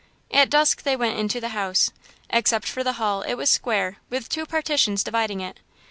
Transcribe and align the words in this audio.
At 0.31 0.49
dusk 0.49 0.81
they 0.81 0.95
went 0.95 1.19
into 1.19 1.39
the 1.39 1.49
house. 1.49 1.91
Except 2.31 2.67
for 2.67 2.83
the 2.83 2.93
hall, 2.93 3.21
it 3.21 3.35
was 3.35 3.51
square, 3.51 3.97
with 4.09 4.29
two 4.29 4.47
partitions 4.47 5.03
dividing 5.03 5.41
it. 5.41 5.59